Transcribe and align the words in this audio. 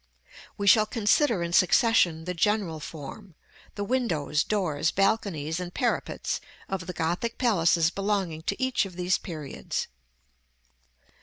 We 0.57 0.65
shall 0.65 0.87
consider 0.87 1.43
in 1.43 1.53
succession 1.53 2.25
the 2.25 2.33
general 2.33 2.79
form, 2.79 3.35
the 3.75 3.83
windows, 3.83 4.43
doors, 4.43 4.89
balconies, 4.89 5.59
and 5.59 5.71
parapets, 5.71 6.41
of 6.67 6.87
the 6.87 6.93
Gothic 6.93 7.37
palaces 7.37 7.91
belonging 7.91 8.41
to 8.49 8.59
each 8.59 8.83
of 8.87 8.95
these 8.95 9.19
periods. 9.19 9.89